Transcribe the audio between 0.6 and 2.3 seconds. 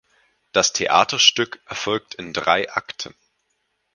Theaterstück erfolgt